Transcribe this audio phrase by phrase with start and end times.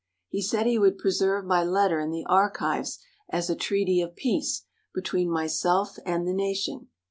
[0.29, 2.97] He said he would preserve my letter in the archives
[3.29, 4.63] as a treaty of peace
[4.95, 6.87] between myself and the nation.